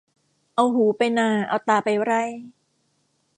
[0.55, 2.21] เอาหูไปนาเอาตาไปไร่